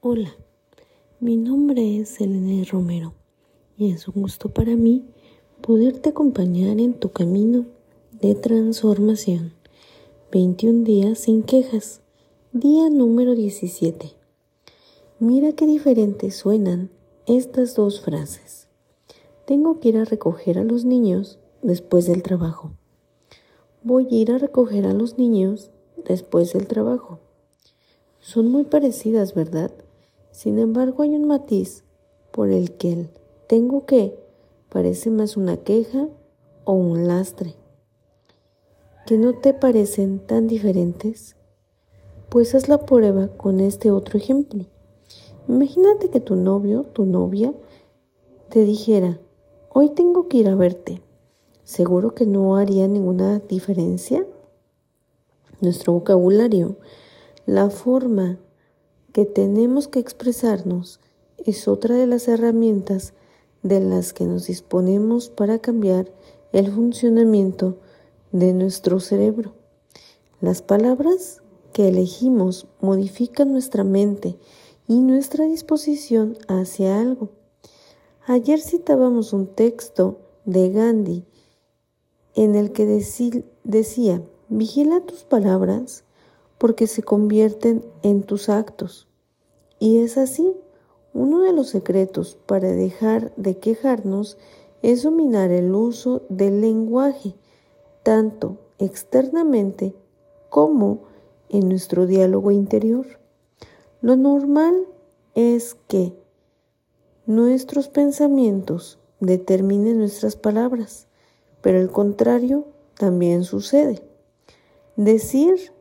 Hola, 0.00 0.32
mi 1.18 1.36
nombre 1.36 1.98
es 1.98 2.20
Elena 2.20 2.64
Romero 2.70 3.14
y 3.76 3.90
es 3.90 4.06
un 4.06 4.22
gusto 4.22 4.48
para 4.48 4.76
mí 4.76 5.04
poderte 5.60 6.10
acompañar 6.10 6.78
en 6.78 6.94
tu 6.94 7.08
camino 7.08 7.66
de 8.12 8.36
transformación. 8.36 9.54
21 10.30 10.84
días 10.84 11.18
sin 11.18 11.42
quejas. 11.42 12.00
Día 12.52 12.88
número 12.90 13.34
17. 13.34 14.12
Mira 15.18 15.50
qué 15.54 15.66
diferentes 15.66 16.36
suenan 16.36 16.90
estas 17.26 17.74
dos 17.74 18.00
frases. 18.00 18.68
Tengo 19.46 19.80
que 19.80 19.88
ir 19.88 19.96
a 19.96 20.04
recoger 20.04 20.60
a 20.60 20.64
los 20.64 20.84
niños 20.84 21.40
después 21.60 22.06
del 22.06 22.22
trabajo. 22.22 22.70
Voy 23.82 24.06
a 24.12 24.14
ir 24.14 24.30
a 24.30 24.38
recoger 24.38 24.86
a 24.86 24.92
los 24.92 25.18
niños 25.18 25.72
después 26.04 26.52
del 26.52 26.68
trabajo. 26.68 27.18
Son 28.20 28.46
muy 28.48 28.62
parecidas, 28.62 29.34
¿verdad? 29.34 29.72
Sin 30.38 30.60
embargo, 30.60 31.02
hay 31.02 31.16
un 31.16 31.26
matiz 31.26 31.82
por 32.30 32.50
el 32.50 32.76
que 32.76 32.92
el 32.92 33.10
tengo 33.48 33.86
que 33.86 34.16
parece 34.68 35.10
más 35.10 35.36
una 35.36 35.56
queja 35.56 36.06
o 36.62 36.74
un 36.74 37.08
lastre. 37.08 37.56
¿Que 39.04 39.18
no 39.18 39.34
te 39.34 39.52
parecen 39.52 40.20
tan 40.20 40.46
diferentes? 40.46 41.34
Pues 42.28 42.54
haz 42.54 42.68
la 42.68 42.86
prueba 42.86 43.26
con 43.36 43.58
este 43.58 43.90
otro 43.90 44.16
ejemplo. 44.16 44.64
Imagínate 45.48 46.08
que 46.08 46.20
tu 46.20 46.36
novio, 46.36 46.84
tu 46.84 47.04
novia, 47.04 47.52
te 48.48 48.60
dijera, 48.60 49.18
hoy 49.70 49.88
tengo 49.88 50.28
que 50.28 50.36
ir 50.36 50.48
a 50.48 50.54
verte. 50.54 51.02
¿Seguro 51.64 52.14
que 52.14 52.26
no 52.26 52.54
haría 52.54 52.86
ninguna 52.86 53.40
diferencia? 53.40 54.24
Nuestro 55.60 55.94
vocabulario, 55.94 56.76
la 57.44 57.70
forma 57.70 58.38
que 59.18 59.24
tenemos 59.24 59.88
que 59.88 59.98
expresarnos 59.98 61.00
es 61.38 61.66
otra 61.66 61.96
de 61.96 62.06
las 62.06 62.28
herramientas 62.28 63.14
de 63.64 63.80
las 63.80 64.12
que 64.12 64.24
nos 64.26 64.46
disponemos 64.46 65.28
para 65.28 65.58
cambiar 65.58 66.08
el 66.52 66.70
funcionamiento 66.70 67.78
de 68.30 68.52
nuestro 68.52 69.00
cerebro. 69.00 69.54
Las 70.40 70.62
palabras 70.62 71.42
que 71.72 71.88
elegimos 71.88 72.68
modifican 72.80 73.50
nuestra 73.50 73.82
mente 73.82 74.38
y 74.86 75.00
nuestra 75.00 75.46
disposición 75.46 76.38
hacia 76.46 77.00
algo. 77.00 77.30
Ayer 78.24 78.60
citábamos 78.60 79.32
un 79.32 79.48
texto 79.48 80.20
de 80.44 80.70
Gandhi 80.70 81.24
en 82.36 82.54
el 82.54 82.70
que 82.70 82.86
decía, 83.64 84.22
vigila 84.48 85.00
tus 85.00 85.24
palabras 85.24 86.04
porque 86.56 86.86
se 86.86 87.02
convierten 87.02 87.84
en 88.04 88.22
tus 88.22 88.48
actos. 88.48 89.07
Y 89.78 89.98
es 89.98 90.18
así, 90.18 90.54
uno 91.14 91.40
de 91.42 91.52
los 91.52 91.68
secretos 91.68 92.38
para 92.46 92.68
dejar 92.72 93.34
de 93.36 93.58
quejarnos 93.58 94.38
es 94.82 95.02
dominar 95.02 95.50
el 95.50 95.74
uso 95.74 96.22
del 96.28 96.60
lenguaje, 96.60 97.34
tanto 98.02 98.58
externamente 98.78 99.94
como 100.48 101.00
en 101.48 101.68
nuestro 101.68 102.06
diálogo 102.06 102.50
interior. 102.50 103.06
Lo 104.00 104.16
normal 104.16 104.86
es 105.34 105.76
que 105.88 106.14
nuestros 107.26 107.88
pensamientos 107.88 108.98
determinen 109.20 109.98
nuestras 109.98 110.36
palabras, 110.36 111.08
pero 111.60 111.80
el 111.80 111.90
contrario 111.90 112.66
también 112.96 113.44
sucede. 113.44 114.02
Decir 114.96 115.72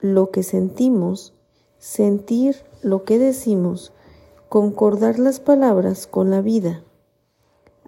lo 0.00 0.30
que 0.30 0.42
sentimos, 0.42 1.34
sentir 1.82 2.54
lo 2.80 3.02
que 3.02 3.18
decimos, 3.18 3.92
concordar 4.48 5.18
las 5.18 5.40
palabras 5.40 6.06
con 6.06 6.30
la 6.30 6.40
vida. 6.40 6.84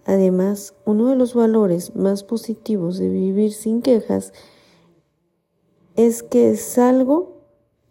Además, 0.05 0.75
uno 0.85 1.11
de 1.11 1.15
los 1.15 1.33
valores 1.35 1.95
más 1.95 2.25
positivos 2.25 2.99
de 2.99 3.09
vivir 3.09 3.53
sin 3.53 3.83
quejas 3.83 4.33
es 5.95 6.25
que 6.25 6.51
es 6.51 6.77
algo 6.77 7.37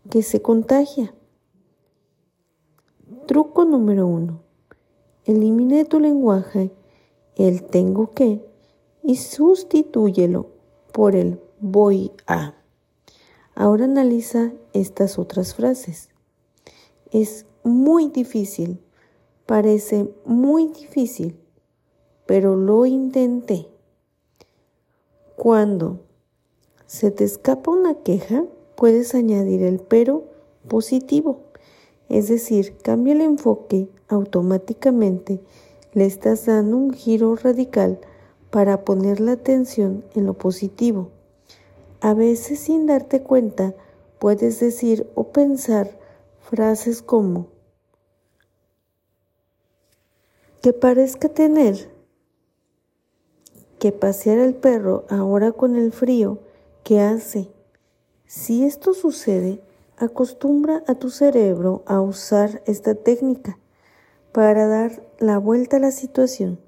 que 0.09 0.23
se 0.23 0.41
contagia. 0.41 1.15
Truco 3.25 3.63
número 3.63 4.05
uno. 4.05 4.41
Elimine 5.23 5.85
tu 5.85 6.01
lenguaje 6.01 6.73
el 7.37 7.63
tengo 7.63 8.11
que 8.11 8.45
y 9.03 9.15
sustitúyelo 9.15 10.47
por 10.91 11.15
el 11.15 11.39
voy 11.61 12.11
a. 12.27 12.62
Ahora 13.55 13.85
analiza 13.85 14.51
estas 14.73 15.19
otras 15.19 15.53
frases. 15.53 16.09
Es 17.11 17.45
muy 17.63 18.09
difícil, 18.09 18.79
parece 19.45 20.09
muy 20.25 20.67
difícil, 20.67 21.37
pero 22.25 22.55
lo 22.55 22.85
intenté. 22.85 23.67
Cuando 25.35 25.99
se 26.87 27.11
te 27.11 27.23
escapa 27.23 27.71
una 27.71 27.95
queja, 27.95 28.45
puedes 28.75 29.13
añadir 29.13 29.63
el 29.63 29.79
pero 29.79 30.23
positivo, 30.67 31.41
es 32.09 32.29
decir, 32.29 32.75
cambia 32.81 33.13
el 33.13 33.21
enfoque 33.21 33.89
automáticamente, 34.07 35.41
le 35.93 36.05
estás 36.05 36.45
dando 36.45 36.77
un 36.77 36.93
giro 36.93 37.35
radical 37.35 37.99
para 38.49 38.83
poner 38.83 39.19
la 39.19 39.33
atención 39.33 40.03
en 40.15 40.25
lo 40.25 40.33
positivo. 40.33 41.09
A 42.03 42.13
veces 42.13 42.59
sin 42.59 42.85
darte 42.85 43.23
cuenta 43.23 43.73
puedes 44.19 44.59
decir 44.59 45.09
o 45.15 45.31
pensar 45.31 45.97
frases 46.41 47.01
como 47.01 47.47
que 50.61 50.73
parezca 50.73 51.29
tener 51.29 51.89
que 53.79 53.93
pasear 53.93 54.37
el 54.39 54.53
perro 54.53 55.05
ahora 55.07 55.53
con 55.53 55.77
el 55.77 55.93
frío 55.93 56.39
que 56.83 56.99
hace. 56.99 57.53
Si 58.25 58.65
esto 58.65 58.93
sucede, 58.93 59.61
acostumbra 59.95 60.83
a 60.87 60.95
tu 60.95 61.09
cerebro 61.09 61.83
a 61.85 62.01
usar 62.01 62.61
esta 62.65 62.95
técnica 62.95 63.57
para 64.33 64.67
dar 64.67 65.07
la 65.19 65.37
vuelta 65.37 65.77
a 65.77 65.79
la 65.79 65.91
situación. 65.91 66.59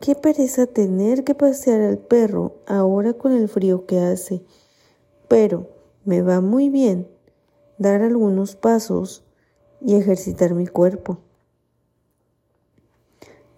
Qué 0.00 0.14
pereza 0.14 0.66
tener 0.66 1.24
que 1.24 1.34
pasear 1.34 1.80
al 1.80 1.98
perro 1.98 2.56
ahora 2.66 3.14
con 3.14 3.32
el 3.32 3.48
frío 3.48 3.86
que 3.86 4.00
hace. 4.00 4.42
Pero 5.28 5.68
me 6.04 6.22
va 6.22 6.40
muy 6.40 6.68
bien 6.68 7.08
dar 7.78 8.02
algunos 8.02 8.56
pasos 8.56 9.24
y 9.80 9.94
ejercitar 9.94 10.54
mi 10.54 10.66
cuerpo. 10.66 11.18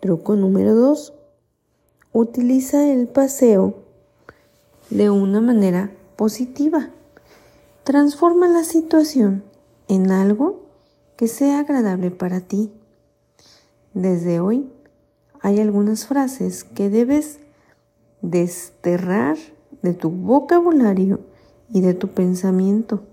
Truco 0.01 0.37
número 0.37 0.75
2. 0.75 1.15
Utiliza 2.13 2.89
el 2.89 3.09
paseo 3.09 3.75
de 4.91 5.11
una 5.11 5.41
manera 5.41 5.93
positiva. 6.17 6.91
Transforma 7.85 8.49
la 8.49 8.65
situación 8.65 9.45
en 9.89 10.11
algo 10.11 10.67
que 11.17 11.29
sea 11.29 11.61
agradable 11.61 12.11
para 12.11 12.41
ti. 12.41 12.73
Desde 13.95 14.41
hoy 14.41 14.71
hay 15.47 15.61
algunas 15.61 16.09
frases 16.09 16.65
que 16.65 16.91
debes 16.91 17.39
desterrar 18.21 19.37
de 19.81 19.95
tu 19.95 20.11
vocabulario 20.11 21.21
y 21.69 21.83
de 21.83 21.95
tu 21.95 22.09
pensamiento. 22.09 23.05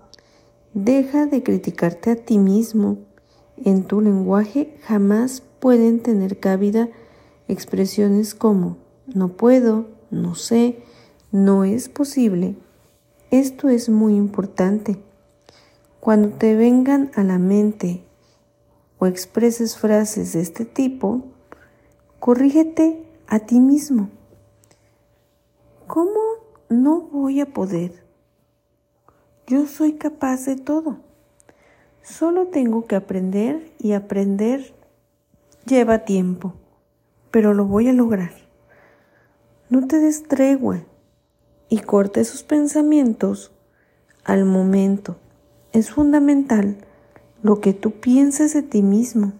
Deja 0.72 1.26
de 1.26 1.44
criticarte 1.44 2.10
a 2.10 2.16
ti 2.16 2.38
mismo. 2.38 2.98
En 3.56 3.84
tu 3.84 4.00
lenguaje 4.00 4.76
jamás 4.82 5.44
pueden 5.60 6.00
tener 6.00 6.40
cabida 6.40 6.88
expresiones 7.46 8.34
como 8.34 8.78
no 9.06 9.36
puedo, 9.36 9.86
no 10.10 10.34
sé, 10.34 10.82
no 11.30 11.62
es 11.62 11.88
posible. 11.88 12.56
Esto 13.30 13.68
es 13.68 13.88
muy 13.88 14.16
importante. 14.16 14.98
Cuando 16.00 16.30
te 16.30 16.56
vengan 16.56 17.12
a 17.14 17.22
la 17.22 17.38
mente 17.38 18.02
o 18.98 19.06
expreses 19.06 19.78
frases 19.78 20.32
de 20.32 20.40
este 20.40 20.64
tipo, 20.64 21.30
Corrígete 22.24 23.04
a 23.26 23.40
ti 23.40 23.60
mismo. 23.60 24.08
¿Cómo 25.86 26.18
no 26.70 27.02
voy 27.02 27.42
a 27.42 27.52
poder? 27.52 28.02
Yo 29.46 29.66
soy 29.66 29.96
capaz 29.96 30.46
de 30.46 30.56
todo. 30.56 31.00
Solo 32.02 32.46
tengo 32.46 32.86
que 32.86 32.96
aprender 32.96 33.70
y 33.78 33.92
aprender 33.92 34.74
lleva 35.66 36.06
tiempo, 36.06 36.54
pero 37.30 37.52
lo 37.52 37.66
voy 37.66 37.88
a 37.88 37.92
lograr. 37.92 38.32
No 39.68 39.86
te 39.86 39.98
des 39.98 40.22
tregua 40.22 40.80
y 41.68 41.80
corte 41.80 42.22
esos 42.22 42.42
pensamientos 42.42 43.52
al 44.24 44.46
momento. 44.46 45.18
Es 45.74 45.90
fundamental 45.90 46.78
lo 47.42 47.60
que 47.60 47.74
tú 47.74 47.90
pienses 48.00 48.54
de 48.54 48.62
ti 48.62 48.80
mismo. 48.80 49.34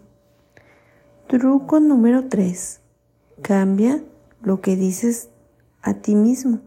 Truco 1.36 1.80
número 1.80 2.28
3. 2.28 2.78
Cambia 3.42 4.04
lo 4.40 4.60
que 4.60 4.76
dices 4.76 5.30
a 5.82 5.94
ti 5.94 6.14
mismo. 6.14 6.60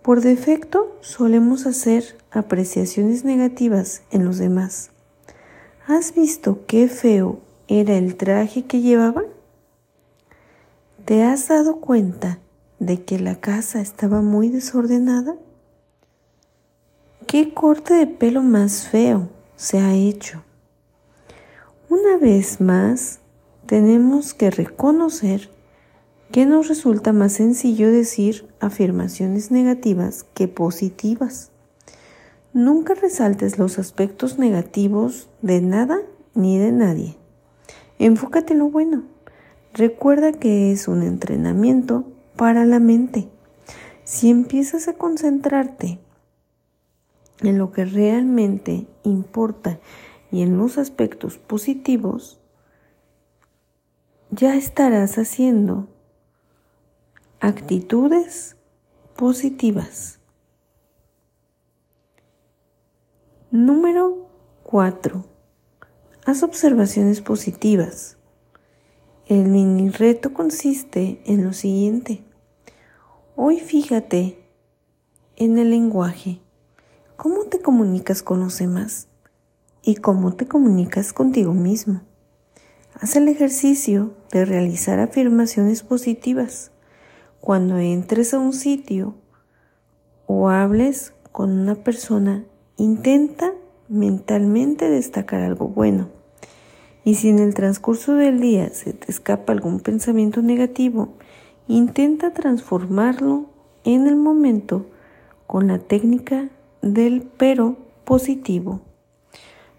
Por 0.00 0.22
defecto 0.22 0.96
solemos 1.02 1.66
hacer 1.66 2.16
apreciaciones 2.30 3.26
negativas 3.26 4.00
en 4.10 4.24
los 4.24 4.38
demás. 4.38 4.92
¿Has 5.86 6.14
visto 6.14 6.64
qué 6.66 6.88
feo 6.88 7.40
era 7.66 7.98
el 7.98 8.16
traje 8.16 8.64
que 8.64 8.80
llevaba? 8.80 9.24
¿Te 11.04 11.22
has 11.22 11.48
dado 11.48 11.82
cuenta 11.82 12.38
de 12.78 13.04
que 13.04 13.18
la 13.18 13.38
casa 13.38 13.82
estaba 13.82 14.22
muy 14.22 14.48
desordenada? 14.48 15.36
¿Qué 17.26 17.52
corte 17.52 17.92
de 17.92 18.06
pelo 18.06 18.42
más 18.42 18.88
feo 18.88 19.28
se 19.54 19.80
ha 19.80 19.92
hecho? 19.92 20.42
Una 21.90 22.18
vez 22.18 22.60
más, 22.60 23.20
tenemos 23.64 24.34
que 24.34 24.50
reconocer 24.50 25.48
que 26.30 26.44
nos 26.44 26.68
resulta 26.68 27.14
más 27.14 27.32
sencillo 27.32 27.90
decir 27.90 28.46
afirmaciones 28.60 29.50
negativas 29.50 30.26
que 30.34 30.48
positivas. 30.48 31.50
Nunca 32.52 32.92
resaltes 32.92 33.58
los 33.58 33.78
aspectos 33.78 34.38
negativos 34.38 35.30
de 35.40 35.62
nada 35.62 35.98
ni 36.34 36.58
de 36.58 36.72
nadie. 36.72 37.16
Enfócate 37.98 38.52
en 38.52 38.58
lo 38.58 38.68
bueno. 38.68 39.04
Recuerda 39.72 40.32
que 40.32 40.72
es 40.72 40.88
un 40.88 41.02
entrenamiento 41.02 42.04
para 42.36 42.66
la 42.66 42.80
mente. 42.80 43.30
Si 44.04 44.28
empiezas 44.28 44.88
a 44.88 44.92
concentrarte 44.92 46.00
en 47.40 47.56
lo 47.56 47.72
que 47.72 47.86
realmente 47.86 48.86
importa 49.04 49.78
y 50.30 50.42
en 50.42 50.58
los 50.58 50.78
aspectos 50.78 51.38
positivos, 51.38 52.38
ya 54.30 54.56
estarás 54.56 55.16
haciendo 55.16 55.88
actitudes 57.40 58.56
positivas. 59.16 60.18
Número 63.50 64.28
4. 64.64 65.24
Haz 66.26 66.42
observaciones 66.42 67.22
positivas. 67.22 68.18
El 69.26 69.44
mini 69.44 69.88
reto 69.88 70.34
consiste 70.34 71.22
en 71.24 71.44
lo 71.44 71.54
siguiente. 71.54 72.22
Hoy 73.36 73.60
fíjate 73.60 74.38
en 75.36 75.58
el 75.58 75.70
lenguaje. 75.70 76.40
¿Cómo 77.16 77.44
te 77.44 77.60
comunicas 77.60 78.22
con 78.22 78.40
los 78.40 78.58
demás? 78.58 79.07
¿Y 79.88 79.94
cómo 79.94 80.34
te 80.34 80.46
comunicas 80.46 81.14
contigo 81.14 81.54
mismo? 81.54 82.02
Haz 83.00 83.16
el 83.16 83.26
ejercicio 83.26 84.12
de 84.30 84.44
realizar 84.44 85.00
afirmaciones 85.00 85.82
positivas 85.82 86.72
cuando 87.40 87.78
entres 87.78 88.34
a 88.34 88.38
un 88.38 88.52
sitio 88.52 89.14
o 90.26 90.50
hables 90.50 91.14
con 91.32 91.58
una 91.58 91.74
persona, 91.74 92.44
intenta 92.76 93.54
mentalmente 93.88 94.90
destacar 94.90 95.40
algo 95.40 95.68
bueno. 95.68 96.10
Y 97.02 97.14
si 97.14 97.30
en 97.30 97.38
el 97.38 97.54
transcurso 97.54 98.14
del 98.14 98.40
día 98.40 98.68
se 98.74 98.92
te 98.92 99.10
escapa 99.10 99.54
algún 99.54 99.80
pensamiento 99.80 100.42
negativo, 100.42 101.14
intenta 101.66 102.34
transformarlo 102.34 103.46
en 103.84 104.06
el 104.06 104.16
momento 104.16 104.84
con 105.46 105.68
la 105.68 105.78
técnica 105.78 106.50
del 106.82 107.22
pero 107.38 107.78
positivo. 108.04 108.82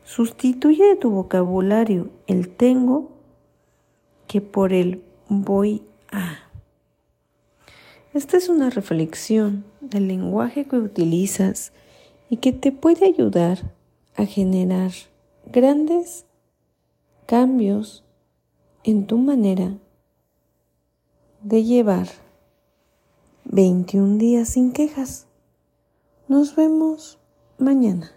Sustituye 0.10 0.84
de 0.88 0.96
tu 0.96 1.12
vocabulario 1.12 2.10
el 2.26 2.50
tengo 2.50 3.12
que 4.26 4.42
por 4.42 4.74
el 4.74 5.04
voy 5.28 5.84
a. 6.12 6.50
Esta 8.16 8.38
es 8.38 8.50
una 8.50 8.72
reflexión 8.72 9.66
del 9.82 10.08
lenguaje 10.08 10.66
que 10.66 10.78
utilizas 10.78 11.74
y 12.28 12.38
que 12.38 12.52
te 12.54 12.72
puede 12.72 13.06
ayudar 13.06 13.72
a 14.16 14.26
generar 14.26 14.90
grandes 15.46 16.26
cambios 17.28 18.04
en 18.84 19.06
tu 19.06 19.20
manera 19.20 19.78
de 21.44 21.66
llevar 21.66 22.08
21 23.44 24.18
días 24.18 24.50
sin 24.50 24.74
quejas. 24.74 25.28
Nos 26.28 26.56
vemos 26.56 27.20
mañana. 27.60 28.12